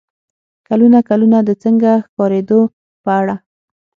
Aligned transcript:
کلونه 0.67 0.99
کلونه 1.09 1.37
د 1.47 1.49
"څنګه 1.63 1.91
ښکارېدو" 2.05 2.59
په 3.03 3.09
اړه 3.21 3.35